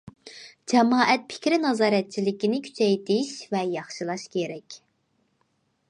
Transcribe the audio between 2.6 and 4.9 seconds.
كۈچەيتىش ۋە ياخشىلاش كېرەك.